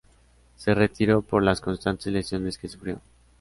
[0.55, 2.99] Se retiró, por las constantes lesiones que sufrió.